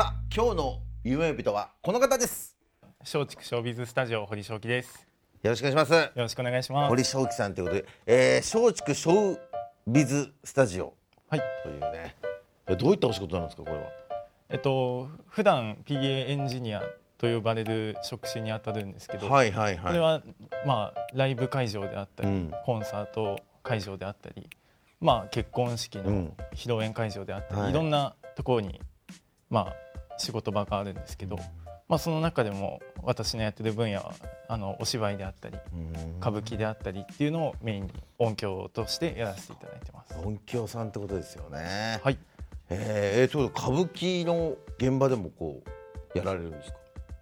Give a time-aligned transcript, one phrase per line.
[0.00, 2.56] さあ今日の夢人はこの方です。
[3.00, 5.06] 松竹ショービズスタジオ堀正樹です。
[5.42, 5.92] よろしくお願いします。
[5.92, 6.88] よろしくお願いします。
[6.88, 9.38] 堀正樹さんということで、えー、松竹ショー
[9.86, 10.94] ビズスタジオ。
[11.28, 11.42] はい。
[11.62, 12.16] というね。
[12.66, 13.82] えどういったお仕事なんですかこれは？
[14.48, 16.82] えっと普段 PA エンジニア
[17.18, 19.84] と呼ばれる職種に当たるんですけど、はいはいはい。
[19.84, 20.22] これは
[20.64, 22.54] まあライブ会場であったり、うん。
[22.64, 24.48] コンサート会場であったり、
[24.98, 26.32] まあ結婚式のうん。
[26.54, 27.70] 披露宴会場であったり、はい。
[27.70, 28.80] い、ろんなところに
[29.50, 29.89] まあ
[30.20, 31.38] 仕事場があるんですけど、
[31.88, 34.14] まあその中でも私のやってる分野は
[34.48, 36.16] あのお芝居であったりうん。
[36.20, 40.14] 歌舞伎であったりっていうのをメインに音響としてやらせていただいてます。
[40.24, 42.00] 音響さんってことですよね。
[42.04, 42.18] はい。
[42.68, 45.62] えー、えー、そう歌舞伎の現場でもこ
[46.14, 46.76] うやられるんですか？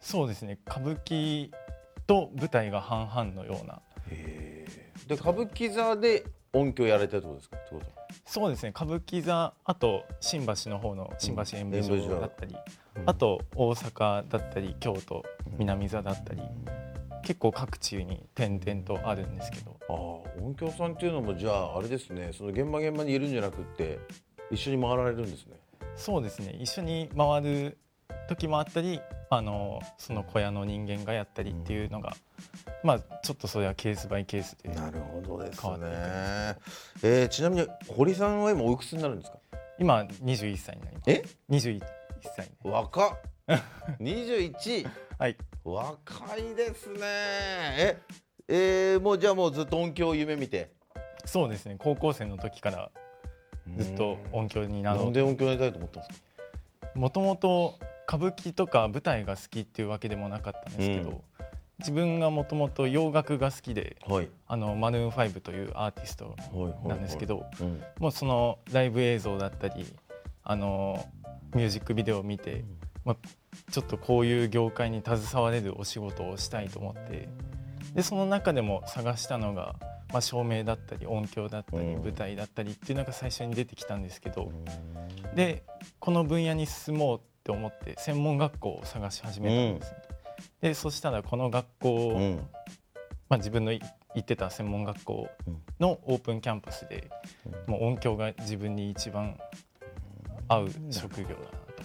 [0.00, 0.58] そうですね。
[0.68, 1.50] 歌舞伎
[2.06, 3.80] と舞台が半々のような。
[4.08, 7.56] で歌舞伎座で音響やられてるってことですか？
[7.56, 7.86] ってこと
[8.26, 8.70] そうですね。
[8.70, 12.20] 歌舞伎座あと新橋の方の新橋演舞場場。
[12.20, 12.56] だったり、
[12.96, 13.02] うん。
[13.10, 15.24] あと大阪だったり京都
[15.58, 16.42] 南座だったり、
[17.24, 19.76] 結構各地に点々とあるんですけど。
[19.88, 22.32] ああ音響さんっていうのもじゃああれですね。
[22.32, 23.98] その現場現場にいるんじゃなくって
[24.50, 25.56] 一緒に回られるんですね。
[25.96, 26.56] そうですね。
[26.58, 27.78] 一緒に回る
[28.28, 29.00] 時もあったり
[29.30, 32.14] あのその小屋の人間がやったりっていうのが、
[32.82, 36.56] まあちょっとそれはケースバイケースでなるほどですね。
[37.00, 39.38] くえー、ちなみに堀さんは今おいくつになるんですか？
[39.78, 41.10] 今21歳になります。
[41.10, 41.80] え？21
[42.36, 42.46] 歳。
[42.46, 43.18] ね若っ。
[44.00, 44.86] 21
[45.18, 45.36] はい。
[45.64, 46.98] 若いですね。
[47.78, 47.98] え？
[48.48, 50.70] えー、もうじゃあもうずっと音響を夢見て？
[51.24, 51.76] そうですね。
[51.78, 52.90] 高校生の時から
[53.78, 56.26] ずっと音響になろうなんで音響やりたいと思ったんですか？
[56.98, 57.78] もともと
[58.08, 61.20] 歌舞伎とか舞台が好きっていうわけでもなかったんですけど、うん。
[61.78, 64.28] 自分がもともと洋楽が好きではい。
[64.46, 66.36] あのマヌーン5というアーティスト
[66.86, 67.82] なんですけど、うん。
[67.98, 69.86] もうそのライブ映像だったり
[70.44, 71.04] あの
[71.54, 72.64] ミュージックビデオを見て、
[73.04, 73.16] まあ、
[73.70, 77.28] ちょっとこういう業界に携われるお仕事をしたいと思って
[77.94, 79.74] でその中でも探したのが、
[80.12, 82.02] まあ、照明だったり音響だったりうん。
[82.02, 84.52] 舞台だったりっていうのが最初に出てきたんですけど、
[85.34, 85.64] で
[85.98, 89.98] この分野に進もうって思って専門学校を探し始めたんですね。
[90.60, 92.48] でそしたらこの学校を、うん。
[93.28, 93.80] まあ、自分のい
[94.14, 95.30] 行ってた専門学校
[95.80, 97.10] のオープンキャンパスで、
[97.66, 99.38] もう音響が自分に一番
[100.48, 101.82] 合う職業だなと思って、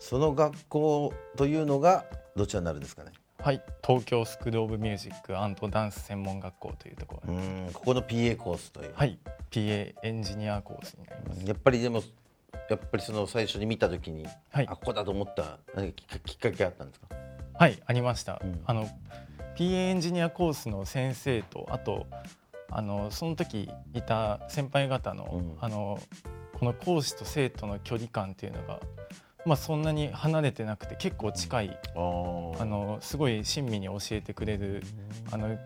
[0.00, 3.12] その学校というのがどちらになるんですかね？
[3.38, 5.32] はい、東京スクール・オブ・ミュージック
[5.70, 7.70] ダンス専門学校というところ、うん。
[7.72, 9.16] ここの PA コースという、はい。
[9.52, 12.02] PA エンジニアコースになります、やっぱりでも
[12.70, 14.66] やっぱりその最初に見た時に、はい。
[14.68, 17.08] あここだと思った何かきっかけあったんですか？
[17.58, 18.60] はいありました、ん。
[18.64, 18.88] あの
[19.56, 22.06] PA エンジニアコースの先生とあと
[22.70, 25.56] あのその時いた先輩方の,、うん。
[25.60, 25.98] あの
[26.58, 28.80] この講師と生徒の距離感っていうのが、
[29.44, 32.62] まあ、そんなに離れてなくて結構近い、あー。
[32.62, 34.82] あのすごい親身に教えてくれる
[35.32, 35.58] あの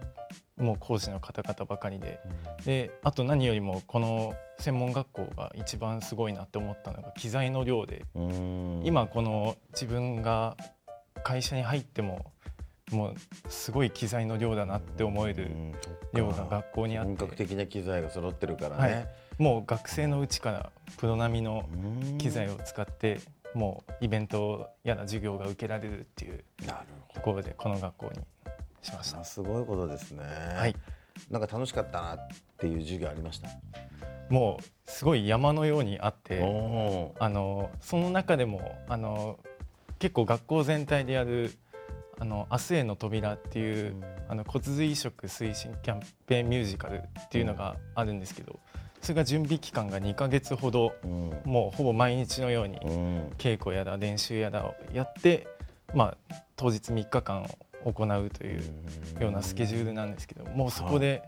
[0.56, 2.20] もう講師の方々ばかりで。
[2.64, 8.04] であと何よりもこの専門学校が一番すごいなって思ったのが機材の量で。
[8.14, 8.82] うん。
[8.84, 10.56] 今この自分が
[11.22, 12.32] 会社に入っても
[12.92, 13.14] もう
[13.48, 15.72] すごい機材の量だなって思えるうん
[16.12, 19.08] 量が学校にあ本格って的な機材が揃ってるからはね
[19.40, 22.18] い、もう学生のうちからプロ並みのうん。
[22.18, 23.20] 機材を使って
[23.54, 26.44] もうイベントやら授業が受けられるっていう
[27.14, 28.20] ところでこの学校に
[28.84, 29.24] しました。
[29.24, 30.22] すごいことですね、
[30.56, 30.76] はい、
[31.30, 32.18] なんか楽しかったなっ
[32.58, 33.48] ていう授業ありました？
[34.30, 36.40] もうすごい山のようにあって
[37.18, 39.38] あのその中でもあの
[39.98, 41.52] 結構学校全体でやる
[42.18, 43.96] 「あの明日への扉」っていう、
[44.28, 48.60] あの骨髄移植推進キャンペーンミュージカルっていうのがあるんですけど、
[49.00, 51.32] それが準備期間が2ヶ月ほどうん。
[51.44, 53.28] もうほぼ毎日のようにうん。
[53.36, 55.46] 稽古やら練習やらをやって、
[55.94, 57.48] まあ、当日3日間
[57.84, 58.62] 行うという
[59.20, 61.22] ようなスケジュールなんですけどもうそこで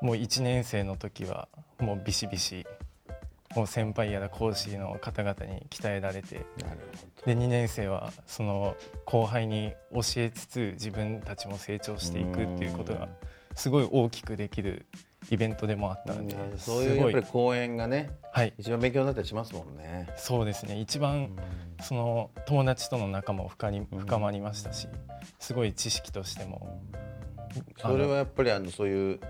[0.00, 1.48] もう1年生の時は
[1.78, 2.66] もうビシビシ
[3.56, 6.46] もう先輩やら講師の方々に鍛えられて
[7.26, 13.08] で2年生はその後輩に教えつつ自分たちも成長していくっていうことが
[13.56, 14.86] すごい大きくできる
[15.28, 18.54] イベントでもあったのでそういうやっぱり講演がねはい。
[18.58, 20.08] 一番勉強になったりしますもんね。
[20.16, 20.78] そうですね。
[20.80, 21.36] 一番
[21.82, 24.88] その友達との仲も深に深まりましたし
[25.38, 26.80] すごい知識としても
[27.78, 29.20] それはやっぱりあのそういう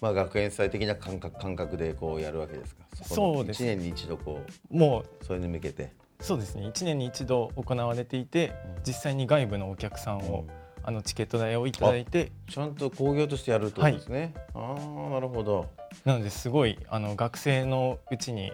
[0.00, 2.82] まあ学園祭的な感覚感覚でこうやるわけですか？
[3.02, 4.40] そうです一年に一度こ
[4.70, 5.92] もううそれに向けて。
[6.20, 6.66] そうですね。
[6.68, 8.52] 1年に一度行われていて
[8.86, 10.46] 実際に外部のお客さんを
[10.84, 14.34] あのチケット代をいただいてちゃんと工業としてやるってことですね。
[14.54, 15.68] ああなるほど。
[16.04, 18.52] なのですごいあの学生のうちに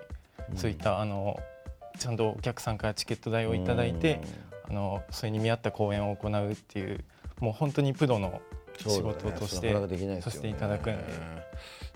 [0.55, 1.39] そういったあの
[1.99, 4.21] ちゃんとお客さんからチケット代をいただいて
[4.69, 7.05] あのそれに見合った講演を行うっていう
[7.41, 8.41] もう本当にプロの
[8.79, 10.21] 仕事としてね。
[10.21, 11.05] させていただくんで。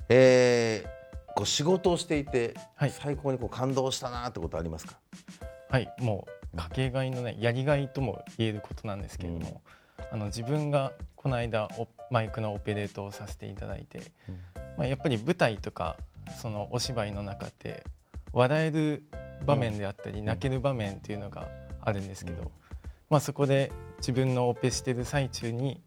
[0.08, 2.90] えー、こう仕事をしていて、はい。
[2.90, 4.98] 最高にこう感動したなってことありますか？
[5.70, 9.62] はいもうかけがえのないやりがいとも言えることなんですけれども、
[10.12, 14.02] あの自分がこの間おマイクのオペレートをさせていただいて、
[14.76, 15.96] まあ、やっぱり舞台とか
[16.40, 17.84] そのお芝居の中って
[18.32, 19.04] 笑える
[19.46, 21.48] 場面であったり、泣ける場面っていうのが
[21.80, 22.50] あるんですけど、
[23.08, 25.80] まあ、そこで自分のオペしてる最中に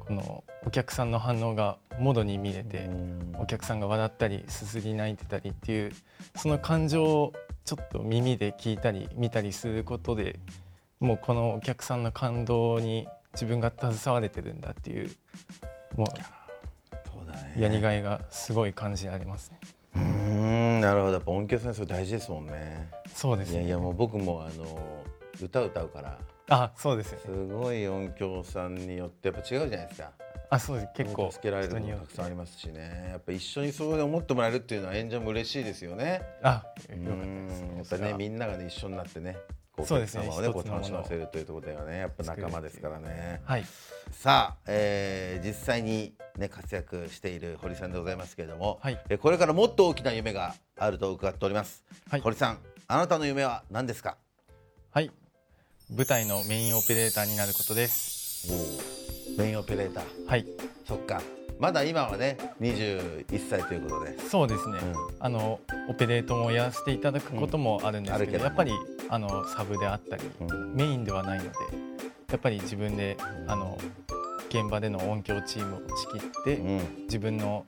[0.00, 2.88] このお客さんの反応がもろに見れて、
[3.38, 5.92] お客さんが笑ったりすすり泣いてたりっていう
[6.34, 7.32] その感情を
[7.64, 10.38] ちょっと耳で聞いたり見たりすることで
[11.00, 13.06] もうこのお客さんの感動に
[13.36, 15.10] 自分が携われてるんだっていう
[15.94, 16.06] も
[17.12, 17.54] そうだね。
[17.56, 19.60] うやりがいがすごい感じられますね。
[19.94, 20.02] うー
[20.78, 21.12] んなるほど。
[21.12, 22.90] やっぱ音響さんそれ大事ですもんね。
[23.14, 23.58] そうですね。
[23.58, 24.64] いやいやもう僕もあの
[25.40, 26.18] 歌歌うから
[26.48, 27.18] あそうですね。
[27.24, 30.12] すごい音響さんによってやっぱ違うじゃないですか。
[30.48, 30.92] あそうです。
[30.96, 33.08] 結構助けられるもたくさんありますしね。
[33.10, 36.22] やっぱ一緒にそう思ってもらえるっていうのは演者も嬉しいですよね。
[36.42, 37.62] あようかったです。
[37.64, 39.36] んやっぱねみんながね一緒になってね
[39.76, 40.22] こうそうですね。
[40.22, 43.42] ねこう楽しませるというところではねやっぱ仲間ですからね。
[43.44, 43.64] はい。
[44.10, 48.98] さあ、えー実際にね活躍している堀さんでございますけれども、はい。
[49.10, 51.84] えこれからもっと大きな夢があると伺っております。
[52.08, 52.20] はい。
[52.20, 52.58] 堀さん
[52.88, 54.16] あなたの夢は何ですか？
[54.92, 55.10] はい。
[55.94, 58.48] 舞台のメインオペレーターになることです。
[59.38, 60.04] メインオペレーター。
[60.26, 60.46] はい。
[60.88, 61.20] そっか
[61.58, 64.18] まだ今はね21歳ということで。
[64.20, 68.72] そうですね、うんあのオペレートもやらせていただくこともあるんですけど,、うんやっぱり
[69.08, 71.50] あのサブであったり、うんメインではないので
[72.30, 73.16] やっぱり自分で
[73.46, 73.78] あの
[74.48, 77.64] 現場での音響チームを仕切って、うん自分の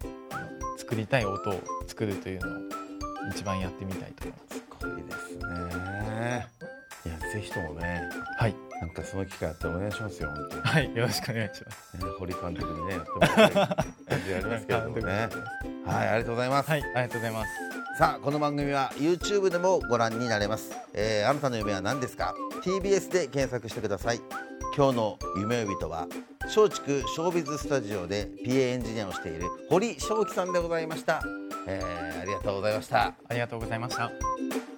[0.77, 1.55] 作りたい音を
[1.87, 2.61] 作るというのを
[3.31, 5.29] 一番やってみたいと思います。
[5.29, 6.68] すごいですね。
[7.33, 8.03] ぜひともね
[8.39, 10.63] はい、なんかその機会あったらお願いしますよ本当に。
[10.63, 11.97] はい、よろしくお願いします。
[11.97, 13.87] ね堀監督にねやってもらいたい感
[14.27, 15.29] じありますけれどもね。
[15.85, 16.71] はいありがとうございます。
[16.71, 17.51] はい、ありがとうございます。
[17.99, 22.33] さあこの番組は YouTube でもご覧になれます、えーあなたの夢は何ですか
[22.63, 24.21] ？TBS で検索してください
[24.77, 26.07] 今日の夢呼びとは
[26.45, 31.21] 松竹ショービズスタジオで PA エンジニアをしている堀正樹さんでございました、
[31.67, 34.78] えーありがとうございましたありがとうございました。